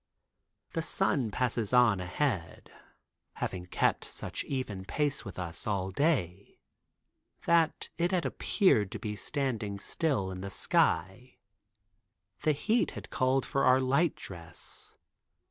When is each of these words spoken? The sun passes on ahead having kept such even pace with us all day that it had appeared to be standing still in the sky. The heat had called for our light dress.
The 0.71 0.81
sun 0.81 1.29
passes 1.29 1.73
on 1.73 1.99
ahead 1.99 2.71
having 3.33 3.67
kept 3.67 4.03
such 4.03 4.43
even 4.45 4.83
pace 4.83 5.23
with 5.23 5.37
us 5.37 5.67
all 5.67 5.91
day 5.91 6.57
that 7.45 7.87
it 7.99 8.09
had 8.09 8.25
appeared 8.25 8.91
to 8.93 8.97
be 8.99 9.15
standing 9.15 9.77
still 9.77 10.31
in 10.31 10.41
the 10.41 10.49
sky. 10.49 11.37
The 12.41 12.53
heat 12.53 12.89
had 12.89 13.11
called 13.11 13.45
for 13.45 13.63
our 13.63 13.79
light 13.79 14.15
dress. 14.15 14.97